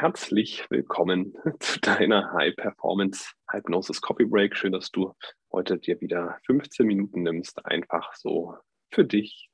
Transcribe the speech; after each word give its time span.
Herzlich 0.00 0.64
willkommen 0.70 1.34
zu 1.58 1.80
deiner 1.80 2.32
High 2.32 2.54
Performance 2.54 3.32
Hypnosis 3.50 4.00
Coffee 4.00 4.26
Break. 4.26 4.56
Schön, 4.56 4.70
dass 4.70 4.92
du 4.92 5.12
heute 5.50 5.76
dir 5.76 6.00
wieder 6.00 6.38
15 6.46 6.86
Minuten 6.86 7.24
nimmst, 7.24 7.66
einfach 7.66 8.14
so 8.14 8.56
für 8.92 9.04
dich, 9.04 9.50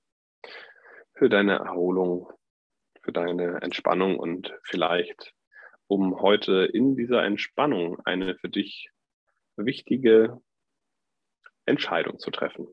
für 1.15 1.31
deine 1.31 1.55
Erholung, 1.55 2.31
für 3.01 3.11
deine 3.11 3.63
Entspannung 3.63 4.19
und 4.19 4.55
vielleicht, 4.65 5.33
um 5.87 6.21
heute 6.21 6.69
in 6.71 6.95
dieser 6.95 7.25
Entspannung 7.25 7.99
eine 8.05 8.37
für 8.37 8.51
dich 8.51 8.91
wichtige 9.57 10.43
Entscheidung 11.65 12.19
zu 12.19 12.31
treffen. 12.31 12.69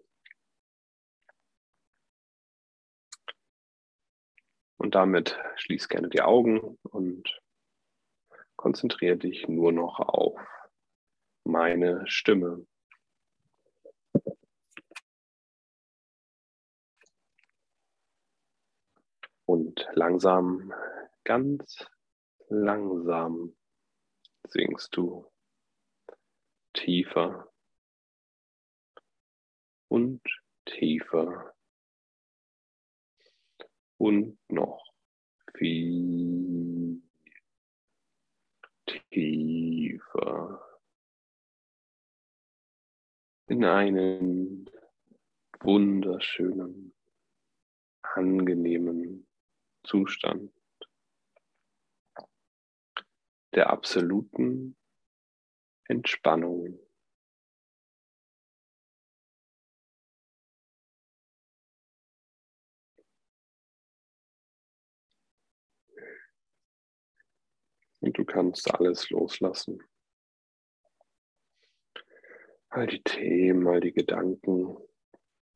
Und 4.76 4.94
damit 4.94 5.40
schließ 5.56 5.88
gerne 5.88 6.10
die 6.10 6.22
Augen 6.22 6.78
und 6.84 7.42
konzentriere 8.62 9.18
dich 9.18 9.48
nur 9.48 9.72
noch 9.72 10.00
auf 10.00 10.40
meine 11.44 12.08
Stimme. 12.08 12.68
Und 19.46 19.88
langsam, 19.94 20.72
ganz 21.24 21.88
langsam 22.50 23.56
singst 24.48 24.96
du 24.96 25.26
tiefer 26.74 27.52
und 29.88 30.22
tiefer 30.66 31.56
und 33.98 34.38
noch 34.50 34.86
viel 35.56 36.41
tiefer 39.12 40.62
in 43.48 43.66
einen 43.66 44.70
wunderschönen, 45.60 46.94
angenehmen 48.02 49.28
Zustand 49.84 50.52
der 53.54 53.70
absoluten 53.70 54.78
Entspannung. 55.86 56.80
Und 68.02 68.18
du 68.18 68.26
kannst 68.26 68.74
alles 68.74 69.10
loslassen. 69.12 69.82
All 72.70 72.88
die 72.88 73.04
Themen, 73.04 73.68
all 73.68 73.80
die 73.80 73.94
Gedanken, 73.94 74.78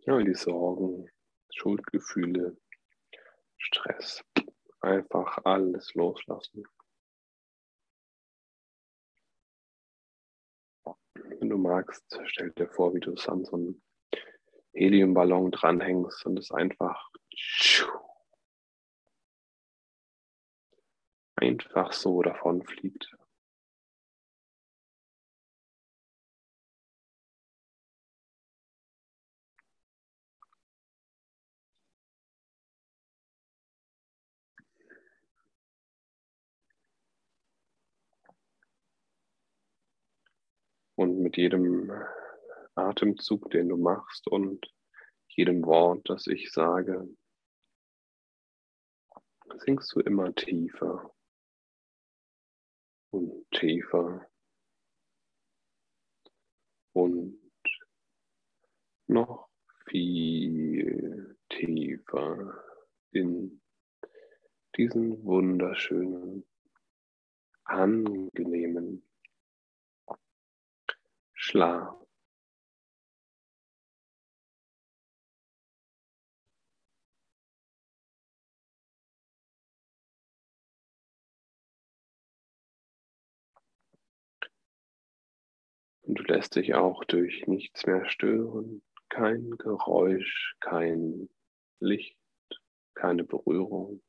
all 0.05 0.23
die 0.23 0.35
Sorgen, 0.35 1.09
Schuldgefühle, 1.52 2.57
Stress. 3.57 4.23
Einfach 4.81 5.39
alles 5.43 5.93
loslassen. 5.95 6.63
Wenn 11.15 11.49
du 11.49 11.57
magst, 11.57 12.19
stell 12.25 12.52
dir 12.52 12.67
vor, 12.67 12.93
wie 12.93 12.99
du 12.99 13.13
es 13.13 13.27
an 13.27 13.43
so 13.45 13.55
einem 13.55 13.81
Heliumballon 14.73 15.52
dranhängst 15.52 16.25
und 16.25 16.37
es 16.37 16.52
einfach 16.52 17.09
einfach 21.36 21.94
so 21.94 22.22
davon 22.22 22.64
fliegt. 22.64 23.16
Und 40.98 41.20
mit 41.20 41.36
jedem 41.36 41.92
Atemzug, 42.76 43.52
den 43.52 43.67
du 43.70 43.77
machst 43.77 44.27
und 44.27 44.65
jedem 45.27 45.65
Wort, 45.65 46.09
das 46.09 46.27
ich 46.27 46.52
sage, 46.52 47.09
sinkst 49.58 49.93
du 49.93 49.99
immer 49.99 50.33
tiefer 50.33 51.14
und 53.15 53.49
tiefer 53.52 54.27
und 56.92 57.39
noch 59.08 59.48
viel 59.89 61.37
tiefer 61.49 62.61
in 63.11 63.61
diesen 64.76 65.23
wunderschönen, 65.23 66.45
angenehmen 67.64 69.08
Schlaf. 71.33 72.05
Und 86.05 86.20
du 86.20 86.23
lässt 86.23 86.55
dich 86.55 86.76
auch 86.76 87.04
durch 87.05 87.48
nichts 87.48 87.88
mehr 87.88 88.08
stören, 88.08 88.83
kein 89.10 89.52
Geräusch, 89.58 90.55
kein 90.60 91.30
Licht, 91.80 92.20
keine 92.93 93.23
Berührung. 93.23 94.04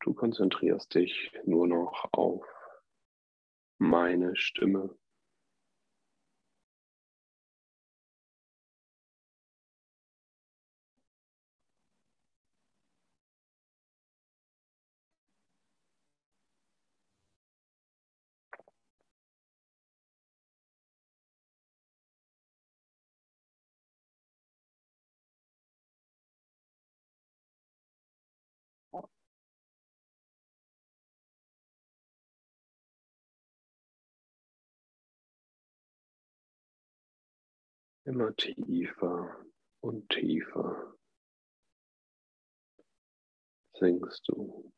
Du 0.00 0.12
konzentrierst 0.12 0.92
dich 0.94 1.32
nur 1.44 1.68
noch 1.68 2.08
auf 2.12 2.44
meine 3.78 4.36
Stimme. 4.36 4.98
Immer 38.06 38.36
tiefer 38.36 39.44
und 39.80 40.08
tiefer 40.10 40.94
sinkst 43.78 44.28
du. 44.28 44.70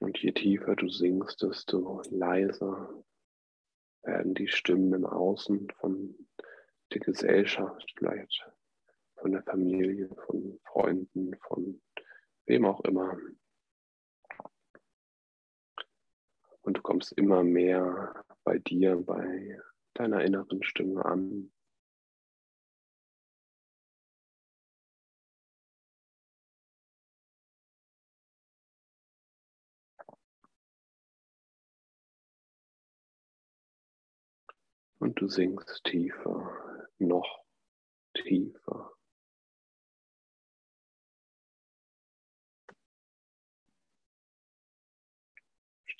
Und 0.00 0.18
je 0.18 0.32
tiefer 0.32 0.74
du 0.74 0.88
sinkst, 0.88 1.40
desto 1.42 2.02
leiser 2.10 3.04
werden 4.02 4.34
die 4.34 4.48
Stimmen 4.48 4.92
im 4.94 5.06
Außen 5.06 5.70
von 5.78 6.26
der 6.92 7.00
Gesellschaft, 7.00 7.92
vielleicht 7.96 8.44
von 9.16 9.32
der 9.32 9.44
Familie, 9.44 10.08
von 10.26 10.58
Freunden, 10.64 11.36
von 11.46 11.80
wem 12.46 12.64
auch 12.64 12.80
immer. 12.80 13.16
Und 16.62 16.76
du 16.76 16.82
kommst 16.82 17.12
immer 17.12 17.42
mehr 17.42 18.24
bei 18.44 18.58
dir, 18.58 18.96
bei 18.96 19.60
deiner 19.94 20.22
inneren 20.24 20.62
Stimme 20.62 21.04
an. 21.04 21.50
Und 34.98 35.18
du 35.18 35.28
sinkst 35.28 35.82
tiefer, 35.84 36.86
noch 36.98 37.42
tiefer. 38.14 38.92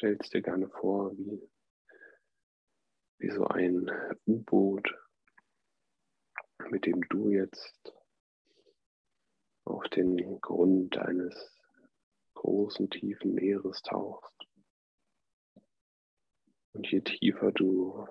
Stellst 0.01 0.33
dir 0.33 0.41
gerne 0.41 0.71
vor, 0.71 1.13
wie, 1.19 1.47
wie 3.19 3.31
so 3.31 3.45
ein 3.45 3.91
U-Boot, 4.27 4.89
mit 6.71 6.87
dem 6.87 7.07
du 7.11 7.29
jetzt 7.29 7.93
auf 9.67 9.87
den 9.91 10.41
Grund 10.41 10.97
eines 10.97 11.55
großen, 12.33 12.89
tiefen 12.89 13.35
Meeres 13.35 13.83
tauchst. 13.83 14.35
Und 16.73 16.91
je 16.91 17.03
tiefer 17.03 17.53
du 17.53 18.07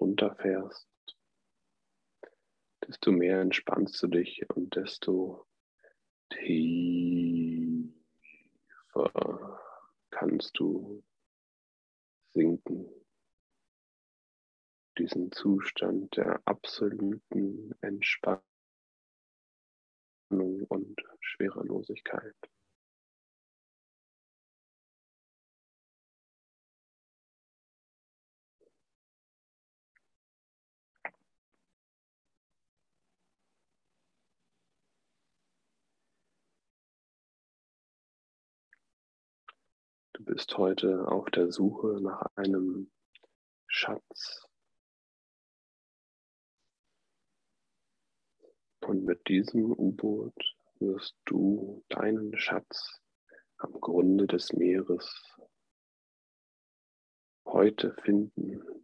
runterfährst, 0.00 0.88
desto 2.86 3.12
mehr 3.12 3.42
entspannst 3.42 4.02
du 4.02 4.06
dich 4.06 4.48
und 4.48 4.76
desto 4.76 5.46
tiefer 6.30 7.90
kannst 10.10 10.58
du 10.58 11.02
sinken. 12.32 12.86
Diesen 14.98 15.32
Zustand 15.32 16.16
der 16.16 16.40
absoluten 16.44 17.74
Entspannung 17.80 18.42
und 20.68 21.00
Schwerelosigkeit. 21.20 22.36
Bist 40.32 40.56
heute 40.58 41.08
auf 41.08 41.28
der 41.30 41.50
Suche 41.50 41.98
nach 42.00 42.24
einem 42.36 42.88
Schatz. 43.66 44.46
Und 48.86 49.02
mit 49.04 49.26
diesem 49.26 49.72
U-Boot 49.72 50.56
wirst 50.78 51.16
du 51.24 51.84
deinen 51.88 52.38
Schatz 52.38 53.00
am 53.56 53.72
Grunde 53.80 54.28
des 54.28 54.52
Meeres 54.52 55.36
heute 57.44 57.92
finden. 58.04 58.79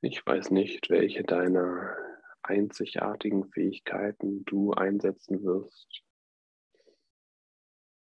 Ich 0.00 0.24
weiß 0.24 0.52
nicht, 0.52 0.90
welche 0.90 1.24
deiner 1.24 1.96
einzigartigen 2.42 3.50
Fähigkeiten 3.50 4.44
du 4.44 4.70
einsetzen 4.70 5.42
wirst, 5.42 6.04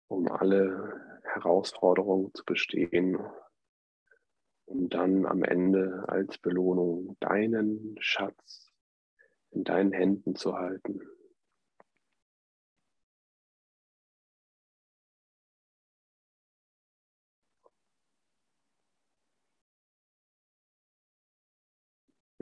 um 0.09 0.27
alle 0.33 1.21
Herausforderungen 1.25 2.33
zu 2.33 2.47
bestehen, 2.47 3.19
um 4.65 4.89
dann 4.89 5.27
am 5.27 5.43
Ende 5.43 6.05
als 6.09 6.39
Belohnung 6.39 7.19
deinen 7.21 7.95
Schatz 8.01 8.73
in 9.51 9.63
deinen 9.63 9.93
Händen 9.93 10.35
zu 10.35 10.55
halten. 10.55 11.03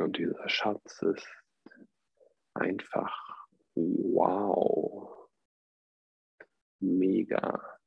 Und 0.01 0.17
dieser 0.17 0.49
Schatz 0.49 1.03
ist 1.03 1.29
einfach 2.55 3.47
wow, 3.75 5.29
mega. 6.81 7.79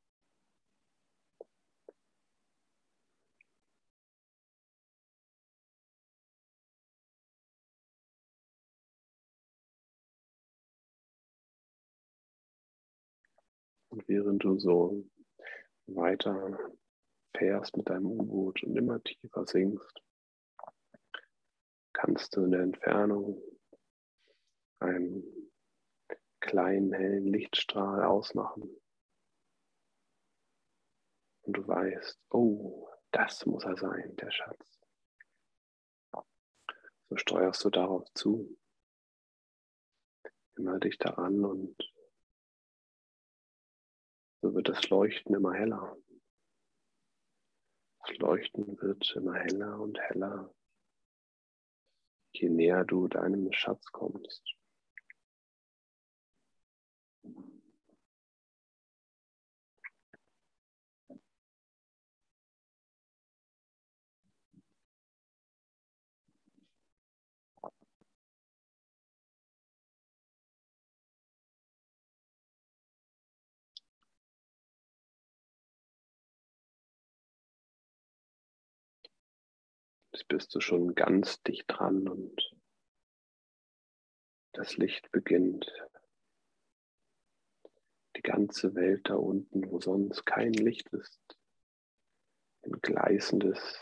Und 13.88 14.08
während 14.08 14.44
du 14.44 14.58
so 14.60 15.04
weiter 15.86 16.58
fährst 17.36 17.76
mit 17.76 17.88
deinem 17.88 18.06
U-Boot 18.06 18.62
und 18.62 18.76
immer 18.76 19.02
tiefer 19.02 19.46
sinkst, 19.46 20.00
kannst 22.04 22.36
du 22.36 22.44
in 22.44 22.50
der 22.50 22.60
Entfernung 22.60 23.42
einen 24.78 25.24
kleinen 26.40 26.92
hellen 26.92 27.32
Lichtstrahl 27.32 28.04
ausmachen. 28.04 28.68
Und 31.42 31.56
du 31.56 31.66
weißt, 31.66 32.20
oh, 32.28 32.90
das 33.10 33.46
muss 33.46 33.64
er 33.64 33.78
sein, 33.78 34.14
der 34.16 34.30
Schatz. 34.30 34.80
So 37.08 37.16
steuerst 37.16 37.64
du 37.64 37.70
darauf 37.70 38.04
zu, 38.12 38.54
immer 40.56 40.78
dich 40.80 40.98
daran 40.98 41.42
und 41.42 41.76
so 44.42 44.54
wird 44.54 44.68
das 44.68 44.90
Leuchten 44.90 45.34
immer 45.34 45.54
heller. 45.54 45.96
Das 48.00 48.18
Leuchten 48.18 48.78
wird 48.82 49.10
immer 49.16 49.36
heller 49.36 49.80
und 49.80 49.98
heller 49.98 50.54
je 52.34 52.48
näher 52.50 52.84
du 52.84 53.08
deinem 53.08 53.52
Schatz 53.52 53.86
kommst. 53.92 54.54
Jetzt 80.14 80.28
bist 80.28 80.54
du 80.54 80.60
schon 80.60 80.94
ganz 80.94 81.42
dicht 81.42 81.64
dran 81.66 82.06
und 82.06 82.54
das 84.52 84.76
Licht 84.76 85.10
beginnt. 85.10 85.68
Die 88.14 88.22
ganze 88.22 88.76
Welt 88.76 89.08
da 89.08 89.16
unten, 89.16 89.68
wo 89.68 89.80
sonst 89.80 90.24
kein 90.24 90.52
Licht 90.52 90.88
ist, 90.90 91.20
in 92.62 92.80
gleißendes, 92.80 93.76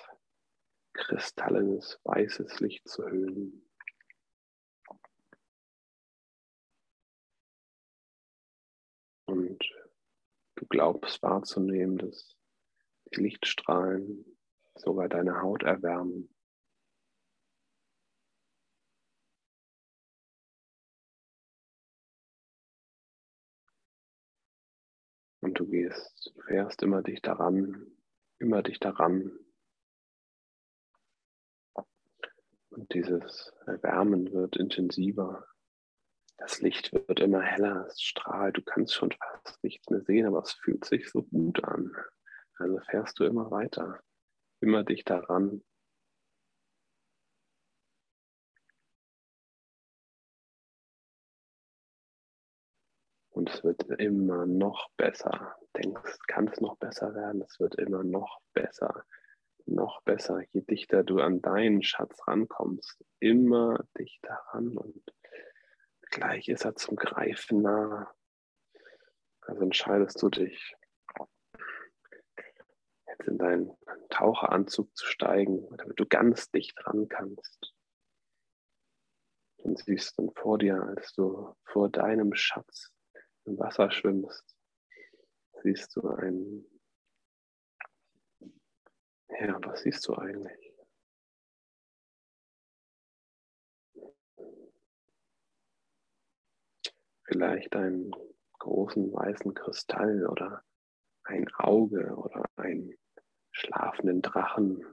kristallenes, 0.95 2.01
weißes 2.05 2.61
Licht 2.61 2.89
zu 2.89 3.05
hüllen. 3.05 3.69
Und 9.27 9.63
du 10.55 10.67
glaubst 10.67 11.23
wahrzunehmen, 11.23 11.99
dass 11.99 12.35
die 13.15 13.21
Lichtstrahlen 13.21 14.32
sogar 14.77 15.09
deine 15.09 15.41
Haut 15.41 15.63
erwärmen. 15.63 16.29
Und 25.41 25.59
du 25.59 25.67
gehst, 25.67 26.31
du 26.35 26.43
fährst 26.43 26.83
immer 26.83 27.03
dich 27.03 27.21
daran, 27.21 27.87
immer 28.39 28.63
dich 28.63 28.79
daran. 28.79 29.33
Und 32.71 32.95
dieses 32.95 33.53
Erwärmen 33.67 34.33
wird 34.33 34.57
intensiver. 34.57 35.47
Das 36.39 36.61
Licht 36.61 36.93
wird 36.93 37.21
immer 37.21 37.43
heller, 37.43 37.87
es 37.87 38.01
strahlt, 38.01 38.57
du 38.57 38.63
kannst 38.63 38.95
schon 38.95 39.13
fast 39.13 39.63
nichts 39.63 39.91
mehr 39.91 40.01
sehen, 40.03 40.27
aber 40.27 40.43
es 40.43 40.53
fühlt 40.53 40.85
sich 40.85 41.11
so 41.11 41.23
gut 41.25 41.63
an. 41.65 41.93
Also 42.59 42.79
fährst 42.89 43.19
du 43.19 43.25
immer 43.25 43.51
weiter 43.51 44.01
immer 44.63 44.85
dich 44.85 45.05
daran. 45.05 45.63
Und 53.31 53.51
es 53.51 53.65
wird 53.65 53.83
immer 53.99 54.47
noch 54.47 54.91
besser. 54.97 55.57
Denkst, 55.77 56.19
kann 56.29 56.49
es 56.49 56.61
noch 56.61 56.77
besser 56.77 57.15
werden? 57.15 57.43
Es 57.43 57.59
wird 57.59 57.75
immer 57.77 58.05
noch 58.05 58.41
besser. 58.53 59.05
Noch 59.65 60.03
besser, 60.03 60.43
je 60.53 60.61
dichter 60.61 61.03
du 61.03 61.21
an 61.21 61.41
deinen 61.41 61.83
Schatz 61.83 62.17
rankommst. 62.29 63.03
Immer 63.21 63.85
dichter 63.99 64.35
ran 64.51 64.77
und 64.77 65.03
gleich 66.11 66.49
ist 66.49 66.65
er 66.65 66.77
zum 66.77 66.97
Greifen 66.97 67.63
nah. 67.63 68.13
Also 69.41 69.63
entscheidest 69.63 70.23
du 70.23 70.29
dich 70.29 70.77
jetzt 73.13 73.29
in 73.29 73.39
deinen 73.39 73.77
Taucheranzug 74.11 74.95
zu 74.97 75.07
steigen, 75.07 75.69
damit 75.77 75.99
du 75.99 76.07
ganz 76.07 76.51
dicht 76.51 76.79
ran 76.87 77.09
kannst. 77.09 77.75
Und 79.59 79.79
siehst 79.79 80.19
dann 80.19 80.31
vor 80.35 80.59
dir, 80.59 80.83
als 80.83 81.13
du 81.13 81.55
vor 81.65 81.89
deinem 81.89 82.35
Schatz 82.35 82.93
im 83.45 83.59
Wasser 83.59 83.91
schwimmst, 83.91 84.57
siehst 85.63 85.95
du 85.97 86.09
ein, 86.09 86.65
ja, 89.29 89.59
was 89.63 89.83
siehst 89.83 90.07
du 90.09 90.15
eigentlich? 90.15 90.73
Vielleicht 97.25 97.75
einen 97.77 98.11
großen 98.59 99.13
weißen 99.13 99.55
Kristall 99.55 100.27
oder 100.27 100.65
ein 101.25 101.49
Auge 101.55 102.15
oder 102.17 102.45
einen 102.57 102.95
schlafenden 103.53 104.23
Drachen, 104.23 104.85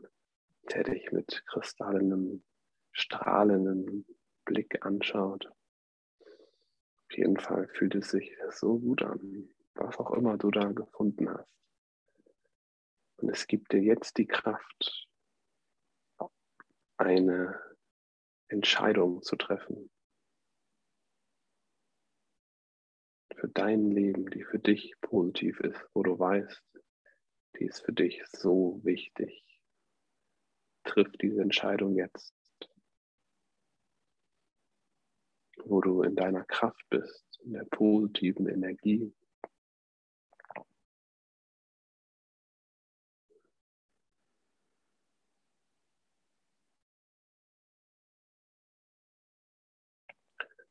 der 0.71 0.83
dich 0.83 1.11
mit 1.11 1.43
kristallenem, 1.47 2.43
strahlendem 2.91 4.05
Blick 4.45 4.85
anschaut. 4.85 5.47
Auf 5.47 7.17
jeden 7.17 7.39
Fall 7.39 7.67
fühlt 7.69 7.95
es 7.95 8.11
sich 8.11 8.37
so 8.51 8.77
gut 8.77 9.01
an, 9.01 9.49
was 9.73 9.97
auch 9.97 10.11
immer 10.11 10.37
du 10.37 10.51
da 10.51 10.71
gefunden 10.71 11.29
hast. 11.29 11.49
Und 13.17 13.29
es 13.29 13.47
gibt 13.47 13.73
dir 13.73 13.81
jetzt 13.81 14.17
die 14.17 14.27
Kraft, 14.27 15.07
eine 16.97 17.59
Entscheidung 18.47 19.21
zu 19.23 19.35
treffen. 19.35 19.89
Für 23.35 23.47
dein 23.47 23.89
Leben, 23.91 24.29
die 24.29 24.43
für 24.43 24.59
dich 24.59 24.93
positiv 25.01 25.59
ist, 25.61 25.79
wo 25.93 26.03
du 26.03 26.19
weißt, 26.19 26.61
die 27.59 27.65
ist 27.65 27.85
für 27.85 27.93
dich 27.93 28.21
so 28.31 28.79
wichtig. 28.83 29.43
Triff 30.85 31.11
diese 31.21 31.41
Entscheidung 31.41 31.95
jetzt, 31.95 32.33
wo 35.65 35.81
du 35.81 36.01
in 36.03 36.15
deiner 36.15 36.45
Kraft 36.45 36.83
bist, 36.89 37.39
in 37.43 37.53
der 37.53 37.65
positiven 37.65 38.47
Energie. 38.47 39.13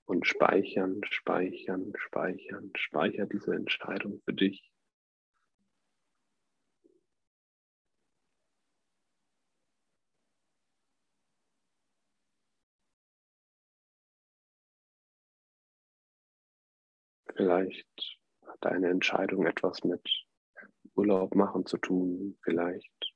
Und 0.06 0.26
speichern, 0.26 1.02
speichern, 1.04 1.92
speichern, 1.94 2.72
speicher 2.74 3.26
diese 3.26 3.54
Entscheidung 3.54 4.22
für 4.24 4.32
dich. 4.32 4.72
Vielleicht 17.38 18.18
hat 18.48 18.58
deine 18.62 18.88
Entscheidung 18.88 19.46
etwas 19.46 19.84
mit 19.84 20.02
Urlaub 20.96 21.36
machen 21.36 21.66
zu 21.66 21.76
tun. 21.76 22.36
Vielleicht 22.42 23.14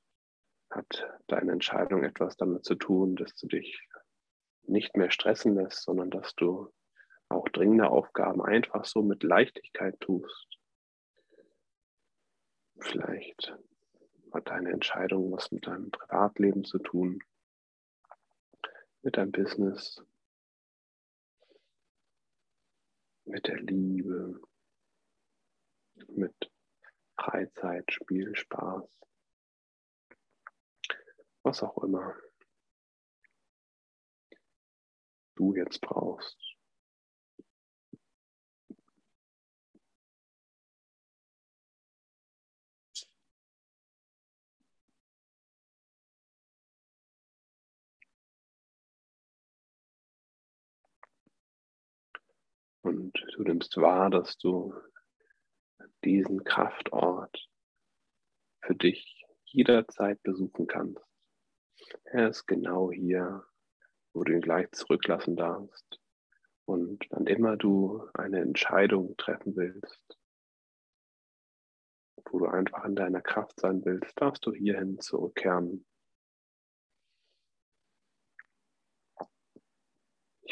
hat 0.69 1.19
deine 1.27 1.51
Entscheidung 1.51 2.05
etwas 2.05 2.37
damit 2.37 2.63
zu 2.63 2.75
tun, 2.75 3.17
dass 3.17 3.35
du 3.35 3.47
dich 3.47 3.85
nicht 4.61 4.95
mehr 4.95 5.11
stressen 5.11 5.55
lässt, 5.55 5.83
sondern 5.83 6.09
dass 6.09 6.35
du 6.35 6.71
auch 7.27 7.49
dringende 7.49 7.89
Aufgaben 7.89 8.41
einfach 8.41 8.85
so 8.85 9.01
mit 9.01 9.23
Leichtigkeit 9.23 9.99
tust. 9.99 10.57
Vielleicht 12.79 13.53
hat 14.31 14.47
deine 14.47 14.71
Entscheidung 14.71 15.33
was 15.33 15.51
mit 15.51 15.67
deinem 15.67 15.91
Privatleben 15.91 16.63
zu 16.63 16.79
tun, 16.79 17.21
mit 19.01 19.17
deinem 19.17 19.33
Business, 19.33 20.01
mit 23.25 23.47
der 23.47 23.59
Liebe, 23.59 24.41
mit 26.07 26.51
Freizeit, 27.17 27.91
Spiel, 27.91 28.35
Spaß, 28.35 28.83
was 31.43 31.63
auch 31.63 31.83
immer 31.83 32.15
du 35.35 35.55
jetzt 35.55 35.81
brauchst. 35.81 36.52
Du 53.33 53.43
nimmst 53.43 53.77
wahr, 53.77 54.09
dass 54.09 54.37
du 54.37 54.73
diesen 56.03 56.43
Kraftort 56.43 57.49
für 58.61 58.75
dich 58.75 59.25
jederzeit 59.45 60.21
besuchen 60.23 60.67
kannst. 60.67 61.03
Er 62.05 62.29
ist 62.29 62.45
genau 62.45 62.91
hier, 62.91 63.43
wo 64.13 64.23
du 64.23 64.33
ihn 64.33 64.41
gleich 64.41 64.71
zurücklassen 64.71 65.35
darfst. 65.35 65.99
Und 66.65 67.05
wann 67.09 67.27
immer 67.27 67.57
du 67.57 68.07
eine 68.13 68.39
Entscheidung 68.39 69.17
treffen 69.17 69.55
willst, 69.55 70.17
wo 72.29 72.39
du 72.39 72.45
einfach 72.45 72.85
in 72.85 72.95
deiner 72.95 73.21
Kraft 73.21 73.59
sein 73.59 73.83
willst, 73.83 74.13
darfst 74.21 74.45
du 74.45 74.53
hierhin 74.53 74.99
zurückkehren 74.99 75.85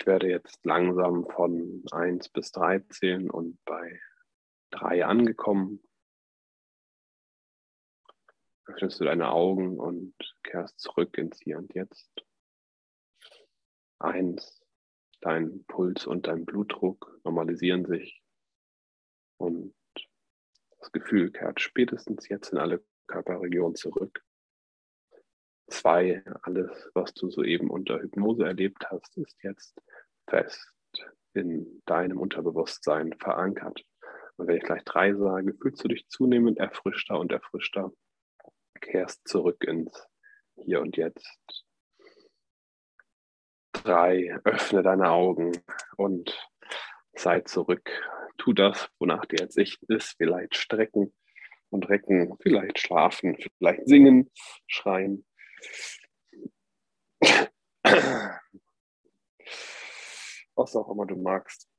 Ich 0.01 0.07
werde 0.07 0.31
jetzt 0.31 0.65
langsam 0.65 1.27
von 1.29 1.83
1 1.91 2.29
bis 2.29 2.51
3 2.53 2.79
zählen 2.89 3.29
und 3.29 3.63
bei 3.65 4.01
3 4.71 5.05
angekommen. 5.05 5.79
Öffnest 8.65 8.99
du 8.99 9.03
deine 9.03 9.29
Augen 9.29 9.79
und 9.79 10.15
kehrst 10.41 10.79
zurück 10.79 11.19
ins 11.19 11.39
Hier 11.39 11.59
und 11.59 11.75
Jetzt. 11.75 12.11
1. 13.99 14.63
Dein 15.19 15.63
Puls 15.65 16.07
und 16.07 16.25
dein 16.25 16.45
Blutdruck 16.45 17.19
normalisieren 17.23 17.85
sich 17.85 18.23
und 19.37 19.75
das 20.79 20.91
Gefühl 20.91 21.31
kehrt 21.31 21.61
spätestens 21.61 22.27
jetzt 22.27 22.53
in 22.53 22.57
alle 22.57 22.83
Körperregionen 23.05 23.75
zurück. 23.75 24.23
Zwei, 25.67 26.23
alles, 26.41 26.89
was 26.95 27.13
du 27.13 27.29
soeben 27.29 27.69
unter 27.69 28.01
Hypnose 28.01 28.45
erlebt 28.45 28.89
hast, 28.89 29.15
ist 29.17 29.41
jetzt 29.43 29.79
fest 30.31 30.73
in 31.33 31.81
deinem 31.85 32.17
Unterbewusstsein 32.19 33.13
verankert. 33.19 33.83
Und 34.37 34.47
wenn 34.47 34.57
ich 34.57 34.63
gleich 34.63 34.83
drei 34.83 35.13
sage, 35.13 35.53
fühlst 35.61 35.83
du 35.83 35.89
dich 35.89 36.07
zunehmend 36.07 36.57
erfrischter 36.57 37.19
und 37.19 37.31
erfrischter, 37.31 37.91
kehrst 38.79 39.27
zurück 39.27 39.63
ins 39.63 40.07
Hier 40.55 40.81
und 40.81 40.97
Jetzt. 40.97 41.65
Drei, 43.73 44.35
öffne 44.43 44.83
deine 44.83 45.09
Augen 45.11 45.51
und 45.97 46.49
sei 47.13 47.41
zurück. 47.41 47.89
Tu 48.37 48.53
das, 48.53 48.89
wonach 48.99 49.25
dir 49.25 49.41
jetzt 49.41 49.53
Sicht 49.53 49.83
ist. 49.83 50.15
Vielleicht 50.17 50.55
strecken 50.55 51.13
und 51.69 51.89
recken, 51.89 52.35
vielleicht 52.41 52.79
schlafen, 52.79 53.37
vielleicht 53.57 53.87
singen, 53.87 54.31
schreien. 54.67 55.25
Was 60.61 60.75
auch 60.75 60.91
immer 60.91 61.07
du 61.07 61.15
magst. 61.15 61.70